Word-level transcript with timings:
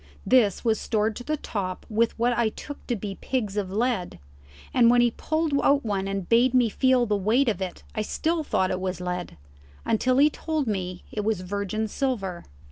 This 0.25 0.65
was 0.65 0.79
stored 0.79 1.15
to 1.17 1.23
the 1.23 1.37
top 1.37 1.85
with 1.87 2.17
what 2.17 2.33
I 2.35 2.49
took 2.49 2.87
to 2.87 2.95
be 2.95 3.19
pigs 3.21 3.55
of 3.55 3.71
lead, 3.71 4.17
and 4.73 4.89
when 4.89 4.99
he 4.99 5.11
pulled 5.11 5.53
out 5.63 5.85
one 5.85 6.07
and 6.07 6.27
bade 6.27 6.55
me 6.55 6.69
feel 6.69 7.05
the 7.05 7.15
weight 7.15 7.47
of 7.47 7.61
it 7.61 7.83
I 7.93 8.01
still 8.01 8.43
thought 8.43 8.71
it 8.71 8.79
was 8.81 8.99
lead, 8.99 9.37
until 9.85 10.17
he 10.17 10.31
told 10.31 10.65
me 10.65 11.03
it 11.11 11.23
was 11.23 11.41
virgin 11.41 11.87
silver. 11.87 12.45